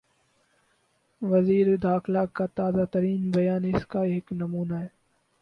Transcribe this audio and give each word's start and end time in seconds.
وزیر 1.21 1.67
داخلہ 1.77 2.23
کا 2.33 2.45
تازہ 2.55 2.85
ترین 2.91 3.29
بیان 3.31 3.63
اس 3.65 3.85
کا 3.85 4.01
ایک 4.03 4.31
نمونہ 4.31 4.73
ہے۔ 4.73 4.87